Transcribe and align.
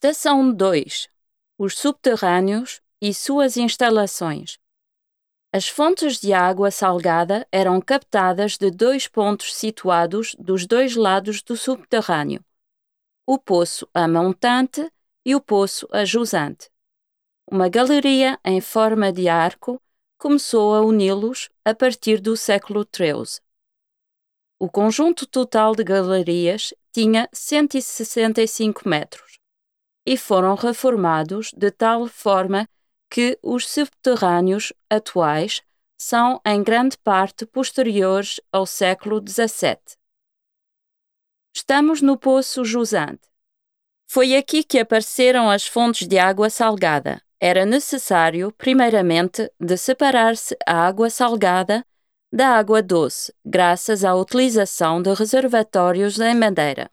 Estação 0.00 0.52
2 0.52 1.08
Os 1.58 1.76
subterrâneos 1.76 2.80
e 3.02 3.12
suas 3.12 3.56
instalações. 3.56 4.56
As 5.52 5.68
fontes 5.68 6.20
de 6.20 6.32
água 6.32 6.70
salgada 6.70 7.44
eram 7.50 7.80
captadas 7.80 8.56
de 8.56 8.70
dois 8.70 9.08
pontos 9.08 9.52
situados 9.56 10.36
dos 10.38 10.68
dois 10.68 10.94
lados 10.94 11.42
do 11.42 11.56
subterrâneo: 11.56 12.44
o 13.26 13.40
poço 13.40 13.88
a 13.92 14.06
montante 14.06 14.88
e 15.26 15.34
o 15.34 15.40
poço 15.40 15.88
a 15.90 16.04
jusante. 16.04 16.70
Uma 17.50 17.68
galeria 17.68 18.38
em 18.44 18.60
forma 18.60 19.12
de 19.12 19.28
arco 19.28 19.82
começou 20.16 20.76
a 20.76 20.80
uni-los 20.80 21.50
a 21.64 21.74
partir 21.74 22.20
do 22.20 22.36
século 22.36 22.86
XIII. 22.86 23.40
O 24.60 24.70
conjunto 24.70 25.26
total 25.26 25.74
de 25.74 25.82
galerias 25.82 26.72
tinha 26.92 27.28
165 27.32 28.88
metros 28.88 29.27
e 30.08 30.16
foram 30.16 30.54
reformados 30.54 31.52
de 31.54 31.70
tal 31.70 32.06
forma 32.06 32.66
que 33.10 33.38
os 33.42 33.68
subterrâneos 33.68 34.72
atuais 34.88 35.60
são 36.00 36.40
em 36.46 36.62
grande 36.62 36.96
parte 36.96 37.44
posteriores 37.44 38.40
ao 38.50 38.64
século 38.64 39.22
XVII. 39.22 39.98
Estamos 41.54 42.00
no 42.00 42.16
Poço 42.16 42.64
Jusante. 42.64 43.28
Foi 44.10 44.34
aqui 44.34 44.64
que 44.64 44.78
apareceram 44.78 45.50
as 45.50 45.66
fontes 45.66 46.08
de 46.08 46.18
água 46.18 46.48
salgada. 46.48 47.20
Era 47.38 47.66
necessário, 47.66 48.50
primeiramente, 48.52 49.52
de 49.60 49.76
separar-se 49.76 50.56
a 50.66 50.86
água 50.86 51.10
salgada 51.10 51.84
da 52.32 52.56
água 52.56 52.82
doce, 52.82 53.34
graças 53.44 54.02
à 54.06 54.14
utilização 54.14 55.02
de 55.02 55.12
reservatórios 55.12 56.18
em 56.18 56.34
madeira. 56.34 56.90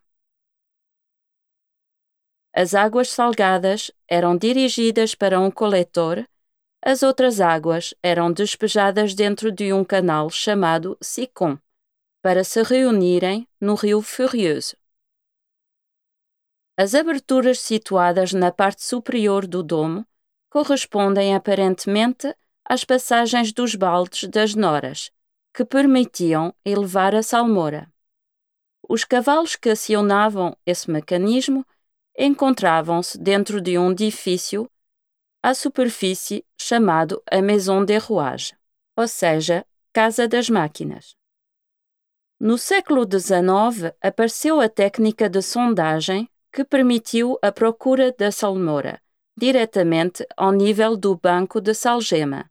As 2.58 2.74
águas 2.74 3.10
salgadas 3.10 3.92
eram 4.08 4.38
dirigidas 4.38 5.14
para 5.14 5.42
um 5.42 5.52
coletor, 5.52 6.26
as 6.82 7.04
outras 7.04 7.42
águas 7.42 7.94
eram 8.02 8.32
despejadas 8.32 9.14
dentro 9.14 9.52
de 9.52 9.74
um 9.74 9.84
canal 9.84 10.30
chamado 10.30 10.98
Sicon, 11.02 11.58
para 12.22 12.46
se 12.46 12.64
reunirem 12.64 13.46
no 13.60 13.76
rio 13.76 14.02
Furieuse. 14.02 14.78
As 16.78 16.96
aberturas 16.96 17.60
situadas 17.60 18.32
na 18.32 18.54
parte 18.54 18.86
superior 18.86 19.46
do 19.46 19.62
domo 19.62 20.08
correspondem 20.50 21.36
aparentemente 21.36 22.34
às 22.64 22.86
passagens 22.86 23.52
dos 23.52 23.76
baldes 23.76 24.30
das 24.30 24.56
noras, 24.56 25.12
que 25.54 25.66
permitiam 25.66 26.56
elevar 26.64 27.14
a 27.16 27.22
salmoura. 27.22 27.92
Os 28.88 29.04
cavalos 29.04 29.58
que 29.58 29.72
acionavam 29.72 30.56
esse 30.66 30.90
mecanismo 30.90 31.66
encontravam-se 32.18 33.18
dentro 33.18 33.60
de 33.60 33.78
um 33.78 33.92
edifício 33.92 34.70
à 35.44 35.54
superfície 35.54 36.46
chamado 36.60 37.22
a 37.30 37.42
Maison 37.42 37.84
des 37.84 38.04
Rouages, 38.04 38.56
ou 38.98 39.08
seja, 39.08 39.66
Casa 39.94 40.28
das 40.28 40.50
Máquinas. 40.50 41.16
No 42.40 42.58
século 42.58 43.04
XIX 43.04 43.94
apareceu 44.02 44.60
a 44.60 44.68
técnica 44.68 45.30
de 45.30 45.42
sondagem 45.42 46.30
que 46.52 46.64
permitiu 46.64 47.38
a 47.42 47.52
procura 47.52 48.12
da 48.12 48.32
salmoura 48.32 49.02
diretamente 49.38 50.26
ao 50.38 50.52
nível 50.52 50.96
do 50.96 51.16
banco 51.16 51.60
de 51.60 51.74
salgema. 51.74 52.50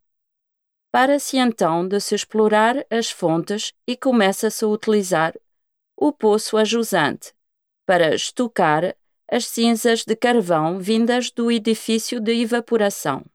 Para-se 0.91 1.37
então 1.37 1.87
de 1.87 1.99
se 1.99 2.15
explorar 2.15 2.85
as 2.89 3.09
fontes 3.09 3.73
e 3.87 3.97
começa-se 3.97 4.63
a 4.63 4.67
utilizar 4.67 5.33
o 5.97 6.13
poço 6.13 6.57
ajusante 6.57 7.33
para 7.85 8.13
estocar 8.13 8.95
as 9.29 9.47
cinzas 9.47 10.03
de 10.03 10.15
carvão 10.15 10.79
vindas 10.79 11.31
do 11.31 11.51
edifício 11.51 12.19
de 12.19 12.33
evaporação. 12.41 13.25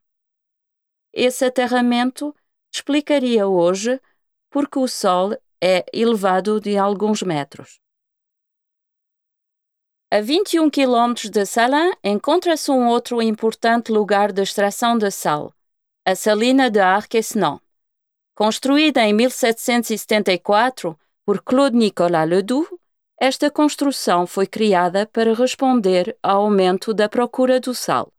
Esse 1.13 1.45
aterramento 1.45 2.35
explicaria 2.73 3.47
hoje 3.47 4.01
porque 4.49 4.79
o 4.79 4.87
Sol 4.87 5.33
é 5.61 5.85
elevado 5.93 6.61
de 6.61 6.77
alguns 6.77 7.23
metros. 7.23 7.81
A 10.13 10.21
21 10.21 10.71
km 10.71 11.15
de 11.31 11.47
Salin 11.47 11.93
encontra-se 12.03 12.71
um 12.71 12.89
outro 12.89 13.23
importante 13.23 13.93
lugar 13.93 14.33
de 14.33 14.43
extração 14.43 14.99
de 14.99 15.11
sal, 15.11 15.55
a 16.05 16.17
Salina 16.17 16.69
de 16.69 16.81
Arquesnan. 16.81 17.61
Construída 18.35 19.03
em 19.03 19.13
1774 19.13 20.99
por 21.25 21.43
Claude 21.43 21.77
Nicolas 21.77 22.29
Ledoux, 22.29 22.67
esta 23.23 23.51
construção 23.51 24.27
foi 24.27 24.47
criada 24.47 25.07
para 25.07 25.35
responder 25.35 26.17
ao 26.23 26.45
aumento 26.45 26.95
da 26.95 27.07
procura 27.07 27.61
do 27.61 27.75
sal. 27.75 28.11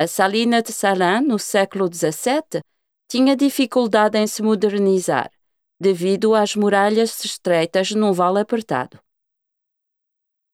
A 0.00 0.06
salina 0.06 0.62
de 0.62 0.72
Salin, 0.72 1.20
no 1.26 1.38
século 1.38 1.92
XVII, 1.92 2.62
tinha 3.06 3.36
dificuldade 3.36 4.16
em 4.16 4.26
se 4.26 4.42
modernizar, 4.42 5.30
devido 5.78 6.34
às 6.34 6.56
muralhas 6.56 7.22
estreitas 7.22 7.90
num 7.90 8.14
vale 8.14 8.40
apertado. 8.40 8.98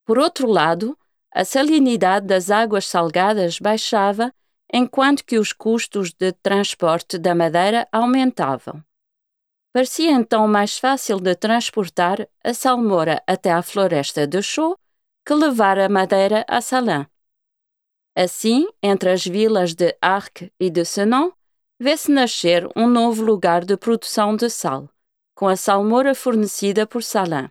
Por 0.04 0.18
outro 0.18 0.48
lado, 0.48 0.98
a 1.32 1.44
salinidade 1.44 2.26
das 2.26 2.50
águas 2.50 2.88
salgadas 2.88 3.60
baixava 3.60 4.34
enquanto 4.72 5.24
que 5.24 5.38
os 5.38 5.52
custos 5.52 6.12
de 6.12 6.32
transporte 6.32 7.16
da 7.18 7.36
madeira 7.36 7.86
aumentavam. 7.92 8.82
Parecia 9.72 10.10
então 10.10 10.48
mais 10.48 10.78
fácil 10.78 11.20
de 11.20 11.34
transportar 11.36 12.28
a 12.42 12.52
salmoura 12.52 13.22
até 13.24 13.52
à 13.52 13.62
floresta 13.62 14.26
de 14.26 14.42
Chaux 14.42 14.76
que 15.24 15.32
levar 15.32 15.78
a 15.78 15.88
madeira 15.88 16.44
a 16.48 16.60
Salin. 16.60 17.06
Assim, 18.16 18.66
entre 18.82 19.10
as 19.10 19.24
vilas 19.24 19.72
de 19.72 19.96
Arques 20.02 20.50
e 20.58 20.70
de 20.70 20.84
Senon, 20.84 21.30
vê-se 21.78 22.10
nascer 22.10 22.68
um 22.74 22.88
novo 22.88 23.22
lugar 23.22 23.64
de 23.64 23.76
produção 23.76 24.34
de 24.34 24.50
sal, 24.50 24.90
com 25.36 25.46
a 25.46 25.54
salmoura 25.54 26.16
fornecida 26.16 26.84
por 26.84 27.04
Salin. 27.04 27.48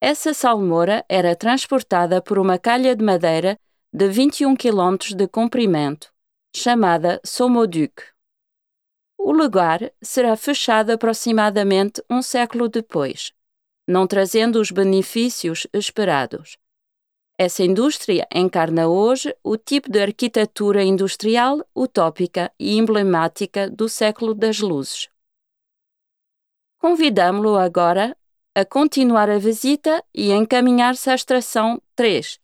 Essa 0.00 0.32
salmoura 0.32 1.04
era 1.08 1.34
transportada 1.34 2.22
por 2.22 2.38
uma 2.38 2.58
calha 2.58 2.94
de 2.94 3.04
madeira 3.04 3.58
de 3.92 4.08
21 4.08 4.54
km 4.54 5.16
de 5.16 5.26
comprimento, 5.26 6.12
chamada 6.54 7.20
Somoduc. 7.24 8.17
O 9.28 9.32
lugar 9.34 9.92
será 10.00 10.34
fechado 10.36 10.88
aproximadamente 10.90 12.02
um 12.08 12.22
século 12.22 12.66
depois, 12.66 13.30
não 13.86 14.06
trazendo 14.06 14.58
os 14.58 14.70
benefícios 14.70 15.66
esperados. 15.70 16.56
Essa 17.36 17.62
indústria 17.62 18.26
encarna 18.34 18.88
hoje 18.88 19.36
o 19.44 19.58
tipo 19.58 19.92
de 19.92 20.00
arquitetura 20.00 20.82
industrial 20.82 21.62
utópica 21.76 22.50
e 22.58 22.78
emblemática 22.78 23.68
do 23.68 23.86
século 23.86 24.32
das 24.32 24.60
luzes. 24.60 25.10
Convidamo-lo 26.78 27.58
agora 27.58 28.16
a 28.54 28.64
continuar 28.64 29.28
a 29.28 29.36
visita 29.36 30.02
e 30.14 30.32
encaminhar-se 30.32 31.10
à 31.10 31.14
estação 31.14 31.82
3, 31.94 32.40